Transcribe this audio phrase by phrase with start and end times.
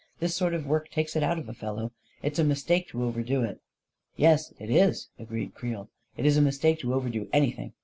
[0.19, 1.91] "This sort of work takes it out of a fel low.
[2.23, 3.61] It's a mistake to overdo it."
[4.15, 7.73] "Yes, it is," agreed Creel; "it's a mistake to overdo anything.